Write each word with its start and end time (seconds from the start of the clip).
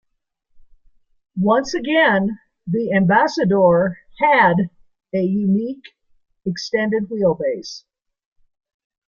Once 1.37 1.75
again 1.75 2.39
the 2.65 2.91
Ambassador 2.91 3.99
had 4.17 4.55
a 5.13 5.19
unique, 5.21 5.95
extended 6.43 7.03
wheelbase. 7.07 7.83